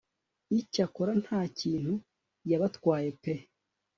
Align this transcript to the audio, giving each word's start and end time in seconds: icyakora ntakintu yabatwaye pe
icyakora 0.59 1.11
ntakintu 1.23 1.93
yabatwaye 2.49 3.09
pe 3.21 3.33